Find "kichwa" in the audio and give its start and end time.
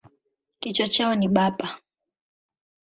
0.59-0.87